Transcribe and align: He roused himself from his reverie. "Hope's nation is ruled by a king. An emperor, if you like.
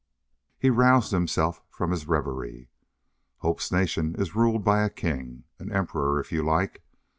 He 0.57 0.71
roused 0.71 1.11
himself 1.11 1.61
from 1.69 1.91
his 1.91 2.07
reverie. 2.07 2.71
"Hope's 3.37 3.71
nation 3.71 4.15
is 4.17 4.33
ruled 4.35 4.63
by 4.63 4.81
a 4.83 4.89
king. 4.89 5.43
An 5.59 5.71
emperor, 5.71 6.19
if 6.19 6.31
you 6.31 6.41
like. 6.41 6.81